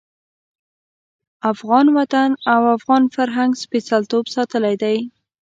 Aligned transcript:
افغان 1.51 1.85
وطن 1.97 2.29
او 2.53 2.61
افغان 2.77 3.03
فرهنګ 3.15 3.51
سپېڅلتوب 3.63 4.25
ساتلی 4.35 4.75
دی. 4.83 4.97